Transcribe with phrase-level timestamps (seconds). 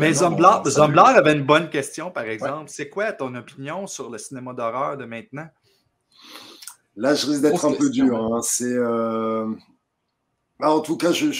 [0.00, 2.70] Mais Zomblar avait une bonne question, par exemple.
[2.70, 5.46] C'est quoi ton opinion sur le cinéma d'horreur de maintenant?
[6.96, 8.16] Là, je risque d'être un peu dur.
[8.16, 8.40] Hein.
[8.42, 8.64] C'est.
[8.64, 9.46] Euh,
[10.60, 11.30] ah, en tout cas, j'ai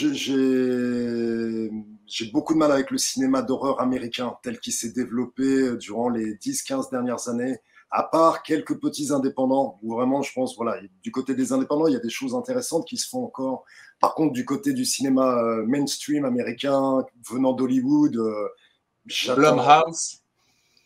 [2.33, 6.91] beaucoup de mal avec le cinéma d'horreur américain tel qu'il s'est développé durant les 10-15
[6.91, 7.59] dernières années
[7.91, 11.95] à part quelques petits indépendants, où vraiment, je pense, voilà, du côté des indépendants, il
[11.95, 13.65] y a des choses intéressantes qui se font encore.
[14.01, 18.49] Par contre, du côté du cinéma euh, mainstream américain, venant d'Hollywood, euh,
[19.35, 20.23] Blumhouse.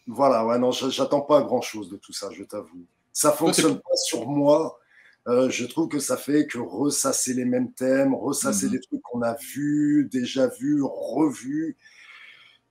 [0.06, 2.86] Voilà, ouais, non, j'attends pas grand-chose de tout ça, je t'avoue.
[3.12, 4.78] Ça fonctionne pas sur moi.
[5.26, 8.72] Euh, je trouve que ça fait que ressasser les mêmes thèmes, ressasser mhm.
[8.72, 11.76] des trucs qu'on a vus, déjà vus, revus.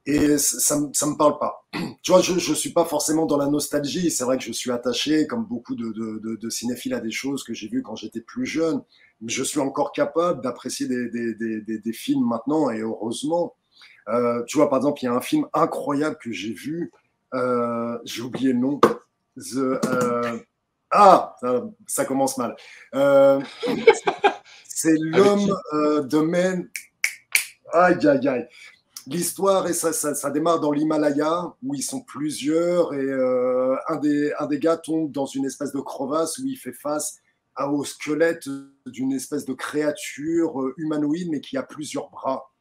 [0.05, 1.65] Et ça ne me parle pas.
[2.03, 4.11] Tu vois, je ne suis pas forcément dans la nostalgie.
[4.11, 7.43] C'est vrai que je suis attaché, comme beaucoup de, de, de, cinéphiles, à des choses
[7.43, 8.81] que j'ai vues quand j'étais plus jeune.
[9.21, 13.55] Mais je suis encore capable d'apprécier des, des, des, des, films maintenant, et heureusement.
[14.09, 16.91] Euh, tu vois, par exemple, il y a un film incroyable que j'ai vu.
[17.33, 18.81] Euh, j'ai oublié le nom.
[19.37, 20.39] The, euh...
[20.91, 22.55] Ah, ça, ça, commence mal.
[24.65, 26.69] C'est l'homme de Men.
[27.71, 28.47] Aïe, aïe, aïe
[29.07, 34.33] l'histoire, et ça, ça, démarre dans l'Himalaya, où ils sont plusieurs, et euh, un, des,
[34.39, 37.19] un des gars tombe dans une espèce de crevasse où il fait face
[37.59, 38.49] au squelette
[38.87, 42.51] d'une espèce de créature euh, humanoïde, mais qui a plusieurs bras.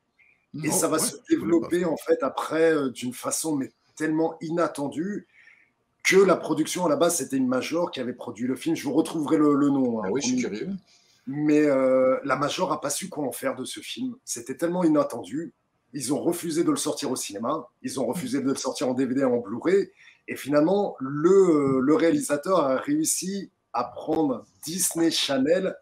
[0.63, 5.27] et ça va se développer, en fait, après, euh, d'une façon mais tellement inattendue,
[6.03, 8.75] que la production, à la base, c'était une major qui avait produit le film.
[8.75, 10.01] Je vous retrouverai le, nom.
[10.03, 10.71] Hein, ah oui, je suis curieux.
[11.29, 14.17] Mais la major n'a pas su quoi en faire de ce film.
[14.25, 15.55] C'était tellement inattendu
[15.93, 18.95] ils ont refusé de le sortir au cinéma, ils ont refusé de le sortir en
[18.95, 19.91] DVD en Blu-ray,
[20.29, 25.75] et finalement, le, le, réalisateur a réussi à prendre Disney Channel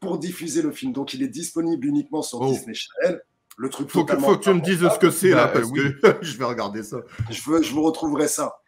[0.00, 0.92] pour diffuser le film.
[0.92, 2.50] Donc, il est disponible uniquement sur oh.
[2.50, 3.20] Disney Channel.
[3.56, 6.18] Le truc faut, que, faut que tu me dises ce que c'est là, bah, que
[6.22, 6.98] je vais regarder ça.
[7.28, 8.60] Je, veux, je vous retrouverai ça.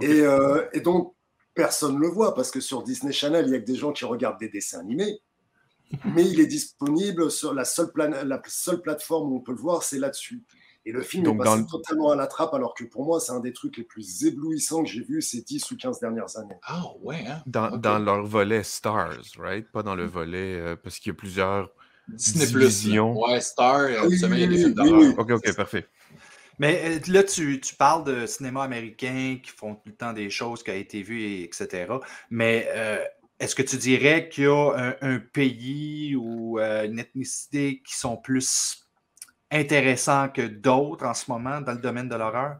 [0.00, 1.14] Et, euh, et, donc,
[1.54, 3.92] personne ne le voit, parce que sur Disney Channel, il y a que des gens
[3.92, 5.20] qui regardent des dessins animés
[6.04, 9.82] mais il est disponible sur la seule, la seule plateforme où on peut le voir,
[9.82, 10.42] c'est là-dessus.
[10.88, 13.40] Et le film est passé totalement à la trappe, alors que pour moi, c'est un
[13.40, 16.56] des trucs les plus éblouissants que j'ai vu ces 10 ou 15 dernières années.
[16.62, 17.42] Ah ouais, hein?
[17.46, 19.70] dans, leur volet Stars, right?
[19.70, 20.10] Pas dans le mm.
[20.10, 21.70] volet, euh, parce qu'il y a plusieurs
[22.08, 23.20] Disney divisions.
[23.20, 25.86] Ouais, Star, euh, oui, il y a des films Ok, ok, parfait.
[26.58, 30.30] Mais euh, là, tu, tu, parles de cinéma américain qui font tout le temps des
[30.30, 31.92] choses qui ont été vues, etc.
[32.30, 32.66] Mais
[33.40, 38.16] est-ce que tu dirais qu'il y a un, pays ou euh, une ethnicité qui sont
[38.16, 38.84] plus
[39.50, 42.58] intéressants que d'autres en ce moment dans le domaine de l'horreur?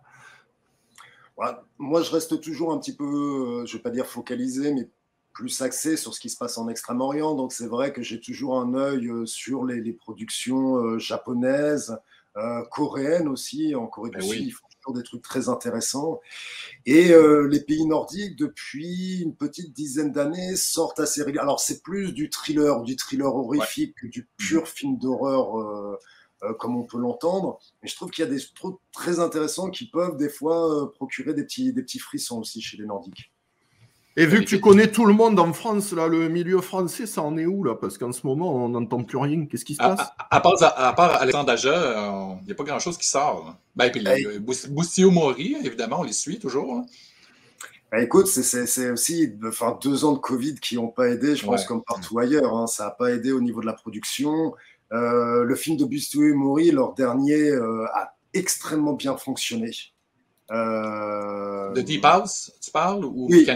[1.78, 4.88] moi, je reste toujours un petit peu, euh, je ne vais pas dire focalisé, mais
[5.33, 7.37] plus axé sur ce qui se passe en Extrême-Orient.
[7.37, 11.97] Donc, c'est vrai que j'ai toujours un œil euh, sur les, productions japonaises,
[12.71, 13.75] coréennes aussi.
[13.75, 14.50] En Corée du ben
[14.93, 16.21] Des trucs très intéressants.
[16.87, 21.50] Et euh, les pays nordiques, depuis une petite dizaine d'années, sortent assez régulièrement.
[21.50, 25.59] Alors, c'est plus du thriller, du thriller horrifique que du pur film d'horreur.
[25.59, 25.99] Euh,
[26.44, 29.71] euh, comme on peut l'entendre, mais je trouve qu'il y a des trucs très intéressants
[29.71, 33.32] qui peuvent des fois procurer des petits, des petits frissons aussi chez les Nordiques.
[34.21, 37.23] Et vu que tu connais tout le monde en France, là, le milieu français, ça
[37.23, 37.77] en est où là?
[37.77, 39.47] Parce qu'en ce moment, on n'entend plus rien.
[39.47, 40.01] Qu'est-ce qui se passe?
[40.19, 43.56] à, part, à, part, Alexandre Aja, il n'y a pas grand-chose qui sort.
[43.77, 44.05] Ben, puis
[44.71, 46.84] Boustio Mori, évidemment, on les suit toujours.
[47.93, 51.65] Ben, écoute, c'est aussi enfin, deux ans de Covid qui n'ont pas aidé, je pense,
[51.65, 52.56] comme partout ailleurs.
[52.56, 52.67] Hein.
[52.67, 54.53] Ça n'a pas aidé au niveau de la production.
[54.93, 59.71] Euh, le film de Boustio Mori, leur dernier, euh, a extrêmement bien fonctionné.
[60.50, 61.73] Euh...
[61.75, 63.47] The Deep House, tu parles ou oui,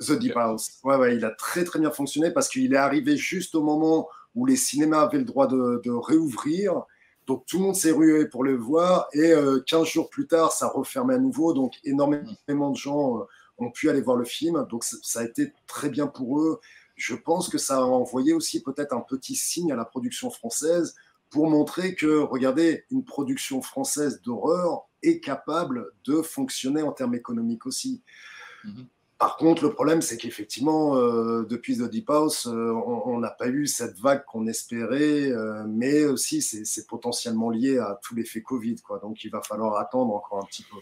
[0.00, 0.78] The Deep House.
[0.82, 4.08] Ouais, ouais, il a très très bien fonctionné parce qu'il est arrivé juste au moment
[4.34, 6.82] où les cinémas avaient le droit de, de réouvrir.
[7.26, 10.52] Donc tout le monde s'est rué pour le voir et euh, 15 jours plus tard,
[10.52, 11.54] ça refermait à nouveau.
[11.54, 13.24] Donc énormément de gens euh,
[13.58, 14.66] ont pu aller voir le film.
[14.68, 16.60] Donc ça a été très bien pour eux.
[16.96, 20.94] Je pense que ça a envoyé aussi peut-être un petit signe à la production française
[21.30, 27.66] pour montrer que, regardez, une production française d'horreur est capable de fonctionner en termes économiques
[27.66, 28.02] aussi.
[28.64, 28.86] Mhm.
[29.18, 32.72] Par contre, le problème, c'est qu'effectivement, euh, depuis The Deep House, euh,
[33.06, 37.98] on n'a pas eu cette vague qu'on espérait, euh, mais aussi c'est potentiellement lié à
[38.02, 38.98] tout l'effet Covid, quoi.
[38.98, 40.78] Donc il va falloir attendre encore un petit peu.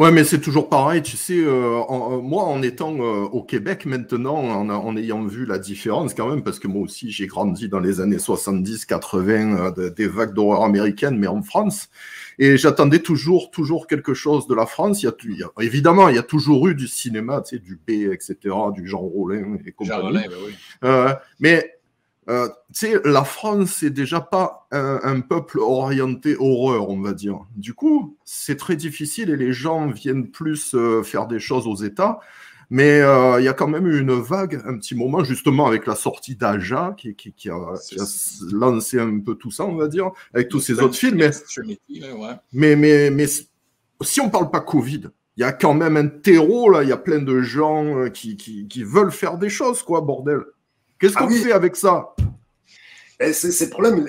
[0.00, 4.96] Ouais, mais c'est toujours pareil, tu sais, moi en étant au Québec maintenant, en, en,
[4.96, 8.16] ayant vu la différence quand même, parce que moi aussi j'ai grandi dans les années
[8.16, 11.90] 70-80 des vagues d'horreur américaines, mais en France.
[12.38, 15.02] Et j'attendais toujours, toujours quelque chose de la France.
[15.02, 18.12] Il y, a, évidemment, il y a toujours eu du cinéma, tu sais, du B,
[18.12, 18.36] etc.,
[18.74, 20.02] du Jean Rollin et compagnie.
[20.02, 20.54] Rollin, ben oui.
[20.84, 21.74] euh, mais
[22.28, 27.40] euh, tu sais, la France, c'est déjà pas un, peuple orienté horreur, on va dire.
[27.54, 31.76] Du coup, c'est très difficile et les gens viennent plus euh, faire des choses aux
[31.76, 32.20] États.
[32.70, 35.86] Mais euh, il y a quand même eu une vague, un petit moment, justement, avec
[35.86, 37.74] la sortie d'Aja, qui, qui, a,
[38.52, 41.30] lancé un peu tout ça, on va dire, avec tous ces autres films.
[42.52, 43.26] Mais, mais, mais,
[44.00, 45.04] si on parle pas Covid,
[45.36, 48.36] il y a quand même un terreau, là, il y a plein de gens qui,
[48.36, 50.40] qui, veulent faire des choses, quoi, bordel.
[50.98, 52.14] Qu'est-ce qu'on ah fait avec ça?
[53.32, 54.06] C'est le problème.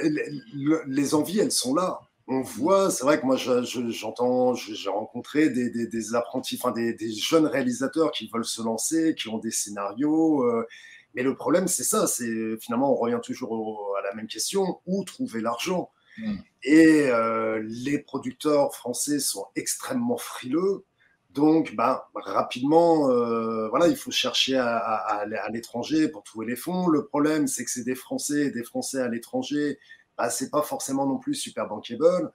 [0.88, 2.00] Les envies, elles sont là.
[2.27, 8.12] On voit, c'est vrai que moi j'entends, j'ai rencontré des, apprentis, enfin des, jeunes réalisateurs
[8.12, 10.44] qui veulent se lancer, qui ont des scénarios.
[10.44, 10.68] Euh,
[11.13, 15.04] mais le problème, c'est ça, c'est finalement on revient toujours à la même question où
[15.04, 15.92] trouver l'argent?
[16.18, 16.38] Hmm.
[16.63, 20.83] Et euh, les producteurs français sont extrêmement frileux.
[21.30, 26.88] Donc, bah, rapidement, euh, voilà, il faut chercher à, à, l'étranger pour trouver les fonds.
[26.88, 29.77] Le problème, c'est que c'est des Français, des Français à l'étranger,
[30.17, 32.31] bah, c'est pas forcément non plus super bankable.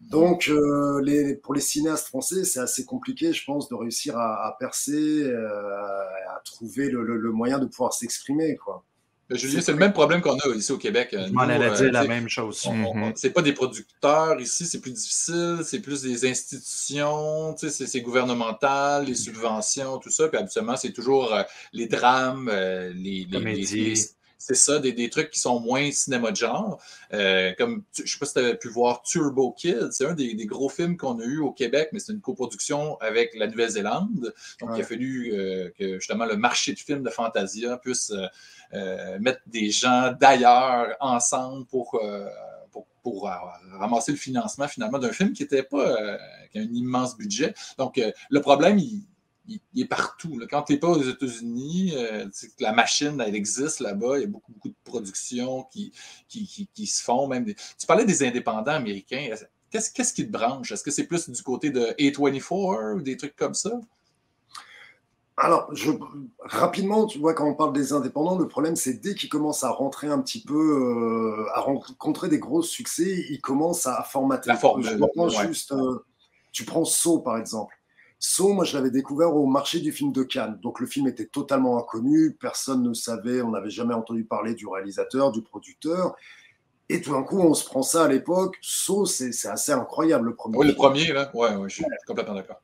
[0.00, 4.56] Donc, euh, les, pour les cinéastes français, c'est assez compliqué, je pense, de réussir à,
[4.58, 8.84] percer, euh, à trouver le, le, moyen de pouvoir s'exprimer, quoi.
[9.30, 11.08] Julien, c'est le même problème qu'on a ici au Québec.
[11.12, 12.66] Je m'en allais dire la même chose.
[12.66, 13.12] Mhm.
[13.14, 19.14] C'est pas des producteurs ici, c'est plus difficile, c'est plus des institutions, c'est gouvernemental, les
[19.14, 20.28] subventions, tout ça.
[20.28, 21.42] Puis habituellement, c'est toujours euh,
[21.72, 23.94] les drames, euh, les, les,
[24.44, 26.82] c'est ça, des, des, trucs qui sont moins cinéma de genre.
[27.12, 30.34] Euh, comme, je sais pas si tu avais pu voir Turbo Kid, c'est un des,
[30.46, 34.34] gros films qu'on a eu au Québec, mais c'est une coproduction avec la Nouvelle-Zélande.
[34.60, 38.12] Donc, il a fallu que justement le marché du film de Fantasia puisse
[38.74, 42.26] euh, mettre des gens d'ailleurs ensemble pour, euh,
[43.02, 43.32] pour, euh,
[43.78, 46.16] ramasser le financement finalement d'un film qui n'était pas
[46.50, 47.52] qui a un immense budget.
[47.76, 48.00] Donc,
[48.30, 49.04] le problème, il,
[49.76, 50.40] est partout.
[50.50, 51.94] Quand tu n'es pas aux États-Unis,
[52.60, 54.18] la machine, elle existe là-bas.
[54.18, 55.92] Il y a beaucoup, beaucoup de productions qui,
[56.28, 57.26] qui, se font.
[57.26, 59.34] Même Tu parlais des indépendants américains.
[59.70, 60.70] Qu'est-ce, qu'est-ce qui te branche?
[60.70, 63.70] Est-ce que c'est plus du côté de A24 ou des trucs comme ça?
[65.38, 65.90] Alors, je,
[66.40, 69.70] rapidement, tu vois, quand on parle des indépendants, le problème, c'est dès qu'ils commencent à
[69.70, 74.48] rentrer un petit peu, euh, à rencontrer des gros succès, ils commencent à formater.
[74.48, 76.04] La forme, je juste, euh,
[76.52, 77.74] tu prends Saw, par exemple.
[78.24, 80.56] Saw, moi, je l'avais découvert au marché du film de Cannes.
[80.62, 84.68] Donc, le film était totalement inconnu, personne ne savait, on n'avait jamais entendu parler du
[84.68, 86.14] réalisateur, du producteur.
[86.88, 88.58] Et tout d'un coup, on se prend ça à l'époque.
[88.62, 90.56] Saw, c'est assez incroyable, le premier.
[90.56, 91.32] Oui, le premier, là.
[91.34, 92.62] Ouais, ouais je suis complètement d'accord.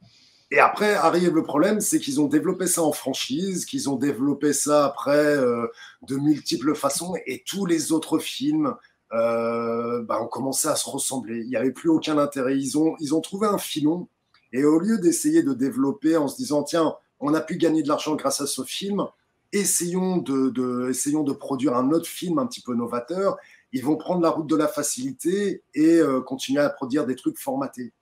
[0.53, 4.53] Et après arrive le problème, c'est qu'ils ont développé ça en franchise, qu'ils ont développé
[4.53, 5.67] ça après euh,
[6.03, 8.75] de multiples façons, et tous les autres films
[9.13, 11.41] euh, bah, ont commencé à se ressembler.
[11.41, 12.57] Il n'y avait plus aucun intérêt.
[12.57, 14.09] Ils ont, ils ont trouvé un filon,
[14.53, 17.89] et au lieu d'essayer de développer en se disant, tiens, on a pu gagner de
[17.89, 19.07] l'argent grâce à ce film,
[19.53, 23.37] essayons de, de, essayons de produire un autre film un petit peu novateur,
[23.73, 27.39] ils vont prendre la route de la facilité et euh, continuer à produire des trucs
[27.39, 27.93] formatés.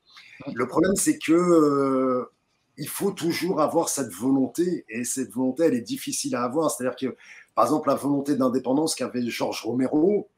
[0.54, 2.30] Le problème, c'est que euh,
[2.76, 6.70] il faut toujours avoir cette volonté, et cette volonté, elle est difficile à avoir.
[6.70, 7.16] C'est-à-dire que,
[7.54, 10.28] par exemple, la volonté d'indépendance qu'avait Georges Romero,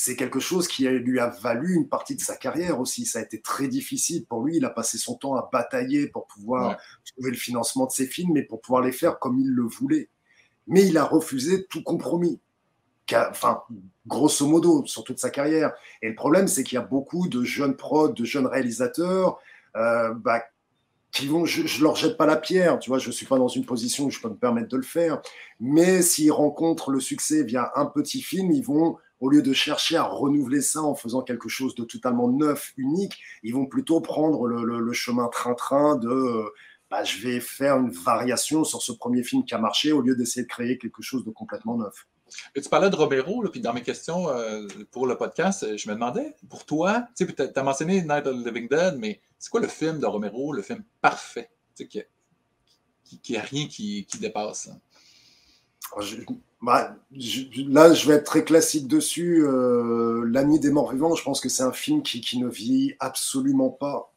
[0.00, 3.04] c'est quelque chose qui lui a valu une partie de sa carrière aussi.
[3.04, 4.58] Ça a été très difficile pour lui.
[4.58, 8.30] Il a passé son temps à batailler pour pouvoir trouver le financement de ses films,
[8.34, 10.08] mais pour pouvoir les faire comme il le voulait.
[10.68, 12.40] Mais il a refusé tout compromis.
[13.12, 13.64] Enfin,
[14.06, 15.72] grosso modo, sur toute sa carrière.
[16.00, 19.40] Et le problème, c'est qu'il y a beaucoup de jeunes prods, de jeunes réalisateurs
[19.74, 20.44] euh, bah,
[21.10, 23.48] qui vont, je, ne leur jette pas la pierre, tu vois, je suis pas dans
[23.48, 25.20] une position où je peux me permettre de le faire,
[25.58, 29.96] mais s'ils rencontrent le succès via un petit film, ils vont, au lieu de chercher
[29.96, 34.46] à renouveler ça en faisant quelque chose de totalement neuf, unique, ils vont plutôt prendre
[34.46, 36.44] le, chemin train-train de,
[36.90, 40.16] bah, je vais faire une variation sur ce premier film qui a marché au lieu
[40.16, 42.06] d'essayer de créer quelque chose de complètement neuf.
[42.54, 46.34] tu parlais de Romero, puis dans mes questions euh, pour le podcast, je me demandais,
[46.48, 49.98] pour toi, tu as mentionné Night of the Living Dead, mais c'est quoi le film
[49.98, 51.50] de Romero, le film parfait,
[53.22, 54.70] qui n'a a rien qui, dépasse?
[55.96, 56.00] Ah,
[56.60, 56.96] bah,
[57.68, 59.44] là, je vais être très classique dessus.
[59.44, 62.94] Euh, La nuit des morts vivants, je pense que c'est un film qui, ne vit
[63.00, 64.12] absolument pas,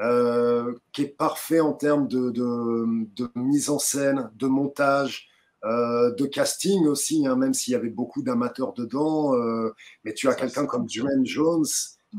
[0.00, 2.86] euh, qui est parfait en termes de,
[3.34, 5.28] mise en scène, de montage,
[5.64, 9.32] euh, de casting aussi, hein, même s'il y avait beaucoup d'amateurs dedans.
[10.04, 11.66] mais tu as quelqu'un comme Dwayne Jones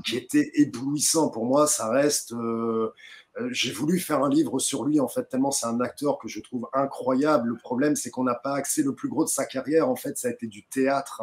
[0.05, 1.29] qui était éblouissant.
[1.29, 2.34] Pour moi, ça reste.
[3.38, 6.17] Euh, euh, j'ai voulu faire un livre sur lui, en fait, tellement c'est un acteur
[6.17, 7.50] que je trouve incroyable.
[7.50, 8.83] Le problème, c'est qu'on n'a pas accès.
[8.83, 11.21] Le plus gros de sa carrière, en fait, ça a été du théâtre.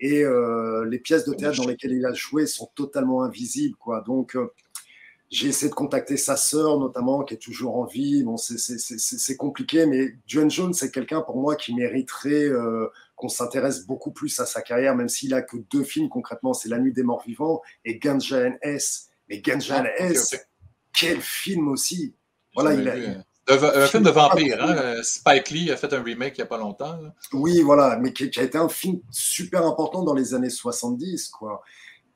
[0.00, 4.02] Et euh, les pièces de théâtre dans lesquelles il a joué sont totalement invisibles, quoi.
[4.02, 4.36] Donc,
[5.30, 8.22] j'ai essayé de contacter sa sœur, notamment, qui est toujours en vie.
[8.22, 12.50] Bon, c'est compliqué, mais John Jones, c'est quelqu'un pour moi qui mériterait
[13.16, 16.68] qu'on s'intéresse beaucoup plus à sa carrière, même s'il a que deux films concrètement, c'est
[16.68, 19.08] La Nuit des Morts Vivants et Ganja S.
[19.28, 20.36] Mais Ganja ah, S,
[20.92, 22.14] quel film aussi
[22.54, 25.02] Voilà, il a, un film de vampire, hein?
[25.02, 26.98] Spike Lee a fait un remake il n'y a pas longtemps.
[27.32, 31.62] Oui, voilà, mais qui, a été un film super important dans les années 70, quoi.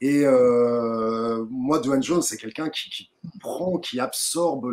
[0.00, 4.68] Et euh, moi, Dwayne Jones, c'est quelqu'un qui, prend, qui absorbe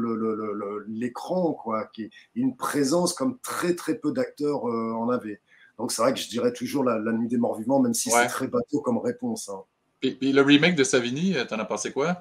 [0.87, 5.39] l'écran, quoi, qui une présence comme très très peu d'acteurs euh, en avaient.
[5.79, 8.27] Donc c'est vrai que je dirais toujours la, Nuit des Morts Vivants, même si c'est
[8.27, 9.49] très bateau comme réponse.
[9.49, 9.63] Hein.
[10.01, 12.17] Et, le remake de Savini, t'en as pensé quoi?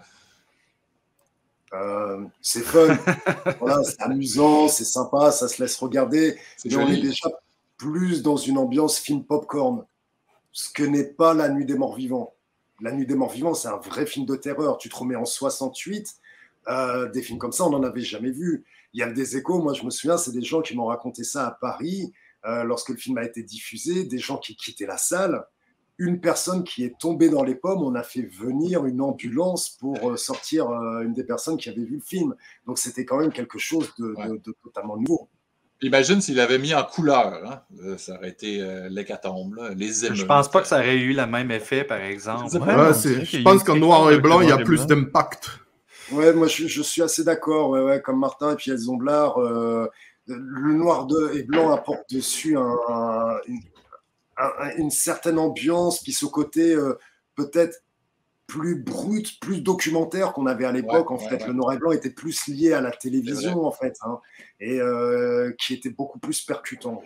[1.74, 2.96] Euh, c'est fun,
[3.84, 6.38] c'est amusant, c'est sympa, ça se laisse regarder.
[6.64, 7.28] Mais on est déjà
[7.76, 9.84] plus dans une ambiance film popcorn,
[10.52, 12.34] ce que n'est pas La Nuit des Morts Vivants.
[12.80, 14.76] La Nuit des Morts Vivants, c'est un vrai film de terreur.
[14.78, 16.14] Tu te remets en 68,
[16.68, 18.64] euh, des films comme ça, on n'en avait jamais vu.
[18.92, 21.24] Il y a des échos, moi je me souviens, c'est des gens qui m'ont raconté
[21.24, 22.12] ça à Paris,
[22.44, 25.46] euh, lorsque le film a été diffusé, des gens qui quittaient la salle
[25.98, 30.10] une personne qui est tombée dans les pommes, on a fait venir une ambulance pour
[30.10, 32.34] euh, sortir euh, une des personnes qui avait vu le film.
[32.66, 34.14] Donc c'était quand même quelque chose de,
[34.62, 35.28] totalement nouveau.
[35.82, 37.60] Imagine s'il avait mis en couleur, hein.
[37.84, 40.16] euh, ça aurait été l'hécatombe, les émeutes.
[40.16, 42.52] Je pense pas que ça aurait eu le même effet, par exemple.
[42.52, 45.50] je pense qu'en noir et blanc, il y a plus d'impact.
[46.12, 49.38] Ouais, moi je, suis assez d'accord, ouais, comme Martin et puis Zomblard.
[49.38, 53.60] le noir et blanc apporte dessus un, une
[54.90, 56.98] certaine ambiance, puis ce côté euh,
[57.34, 57.82] peut-être
[58.46, 61.10] plus brut, plus documentaire qu'on avait à l'époque.
[61.10, 64.20] en fait, le noir et blanc était plus lié à la télévision, en fait, hein,
[64.60, 67.02] et euh, qui était beaucoup plus percutant.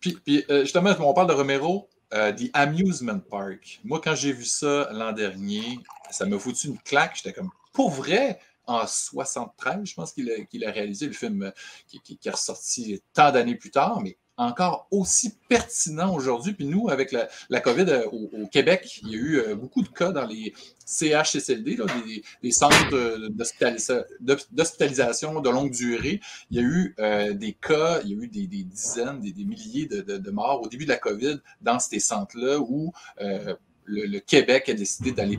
[0.00, 3.80] Puis, puis euh, justement, on parle de Romero, The Amusement Park.
[3.84, 5.78] Moi, quand j'ai vu ça l'an dernier,
[6.10, 7.16] ça m'a foutu une claque.
[7.16, 11.50] J'étais comme, pour vrai, en 73, je pense qu'il a, a, réalisé le film
[11.86, 16.52] qui, qui, qui est ressorti tant d'années plus tard, mais encore aussi pertinent aujourd'hui.
[16.52, 19.88] Puis nous, avec la, COVID euh, au, Québec, il y a eu euh, beaucoup de
[19.88, 20.52] cas dans les
[20.86, 21.86] CHCLD, là,
[22.42, 23.18] des, centres
[24.50, 26.20] d'hospitalisation de longue durée.
[26.50, 29.86] Il y a eu euh, des cas, il y a eu des, dizaines, des, milliers
[29.86, 32.92] de, morts au début de la COVID dans ces centres-là où
[33.84, 35.38] le, Québec a décidé d'aller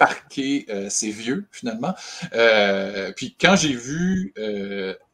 [0.00, 1.94] parquer ces vieux, finalement.
[3.16, 4.34] puis quand j'ai vu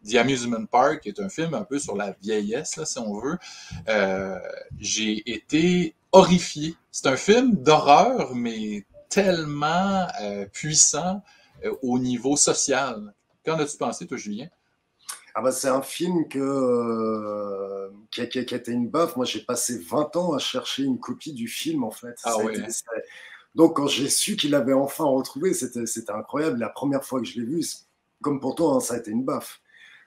[0.07, 3.39] The Amusement Park, qui est un film un peu sur la vieillesse, si on veut,
[3.89, 4.39] euh,
[4.79, 6.77] j'ai été horrifié.
[6.91, 11.23] C'est un film d'horreur, mais tellement euh, puissant
[11.65, 13.15] euh, au niveau social.
[13.45, 14.49] Qu'en as-tu pensé, toi, Julien?
[15.35, 19.17] Ah bah, c'est un film que, qui, a, été une baffe.
[19.17, 22.17] Moi, j'ai passé 20 ans à chercher une copie du film, en fait.
[22.25, 22.37] Ah
[23.57, 26.59] Donc, quand j'ai su qu'il l'avait enfin retrouvé, c'était incroyable.
[26.59, 27.65] La première fois que je l'ai vu,
[28.21, 29.61] comme pour toi, hein, ça a été une baffe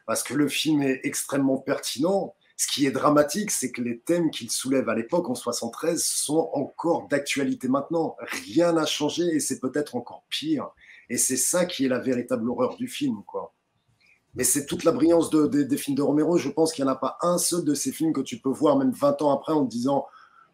[0.05, 2.35] parce que le film est extrêmement pertinent.
[2.57, 6.49] Ce qui est dramatique, c'est que les thèmes qu'il soulève à l'époque, en 73, sont
[6.53, 8.17] encore d'actualité maintenant.
[8.19, 10.69] Rien n'a changé et c'est peut-être encore pire.
[11.09, 13.53] Et c'est ça qui est la véritable horreur du film, quoi.
[14.35, 16.37] Mais c'est toute la brillance des films de Romero.
[16.37, 18.51] Je pense qu'il n'y en a pas un seul de ces films que tu peux
[18.51, 20.05] voir, même 20 ans après, en te disant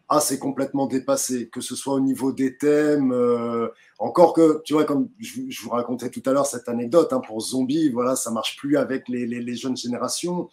[0.08, 3.12] ah, c'est complètement dépassé, que ce soit au niveau des thèmes.
[3.12, 7.20] Euh, encore que, tu vois, comme je, vous racontais tout à l'heure cette anecdote hein,
[7.20, 10.48] pour Zombie, voilà, ça marche plus avec les, les, jeunes générations.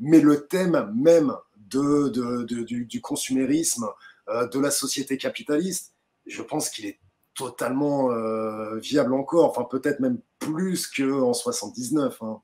[0.00, 1.32] Mais le thème même
[1.70, 3.86] de, de, du, consumérisme,
[4.28, 5.94] euh, de la société capitaliste,
[6.26, 6.98] je pense qu'il est
[7.34, 12.22] totalement euh, viable encore, enfin peut-être même plus qu'en 79.
[12.22, 12.40] Hein.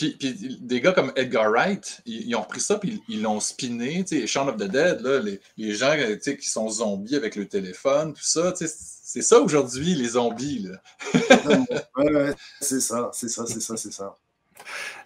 [0.00, 0.16] Puis,
[0.60, 4.02] des gars comme Edgar Wright, ils, ont repris ça, puis ils l'ont spiné.
[4.02, 7.16] Tu sais, Shaun of the Dead, là, les, les, gens tu sais, qui sont zombies
[7.16, 8.52] avec le téléphone, tout ça.
[8.52, 10.60] Tu sais, c'est ça aujourd'hui, les zombies.
[10.70, 10.80] Là.
[11.96, 14.16] ouais, ouais, c'est ça, c'est ça, c'est ça, c'est ça.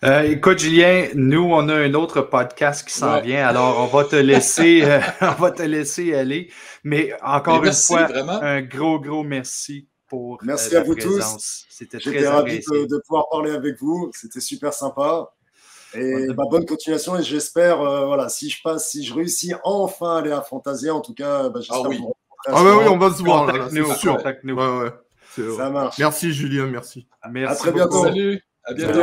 [0.04, 4.04] Euh, écoute, Julien, nous, on a un autre podcast qui s'en vient, alors on va
[4.04, 6.52] te laisser, euh, on va te laisser aller.
[6.84, 8.08] Mais encore une fois,
[8.42, 11.66] un gros, gros merci pour euh, Merci à vous tous.
[11.68, 14.10] C'était très ravi de, de, pouvoir parler avec vous.
[14.14, 15.32] C'était super sympa.
[15.94, 17.18] Et bah, bonne continuation.
[17.18, 20.94] Et j'espère, euh, voilà, si je passe, si je réussis enfin à aller à Fantasia,
[20.94, 22.00] en tout cas, bah, j'espère ah oui.
[22.46, 23.50] Ah oui, on va se voir.
[23.70, 24.20] c'est sûr.
[25.56, 25.98] Ça marche.
[25.98, 27.06] Merci Julien, merci.
[27.30, 28.04] merci à très bientôt.
[28.04, 28.40] Salut.
[28.64, 29.00] À bientôt.